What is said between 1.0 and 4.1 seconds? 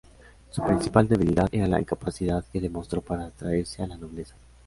debilidad era la incapacidad que demostró para atraerse a la